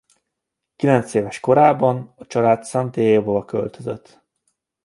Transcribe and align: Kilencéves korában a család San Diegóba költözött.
Kilencéves 0.75 1.39
korában 1.39 2.13
a 2.15 2.25
család 2.27 2.65
San 2.65 2.91
Diegóba 2.91 3.45
költözött. 3.45 4.21